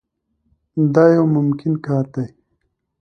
دا 0.93 1.05
یو 1.15 1.25
ممکن 1.35 1.73
کار 1.85 2.05
دی. 2.13 2.25